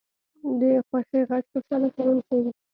د 0.59 0.61
خوښۍ 0.87 1.21
غږ 1.29 1.43
خوشحاله 1.51 1.87
کوونکی 1.97 2.37
وي 2.43 2.51